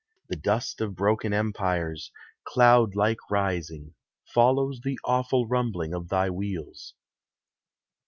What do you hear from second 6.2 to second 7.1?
wheels.